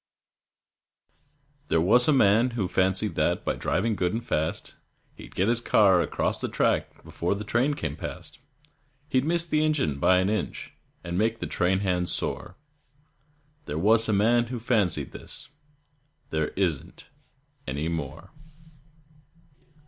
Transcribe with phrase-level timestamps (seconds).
[1.67, 4.73] There was a man who fancied that by driving good and fast
[5.13, 8.39] He'd get his car across the track before the train came past;
[9.09, 12.55] He'd miss the engine by an inch, and make the train hands sore.
[13.67, 15.49] There was a man who fancied this;
[16.31, 17.09] there isn't
[17.67, 18.31] any more.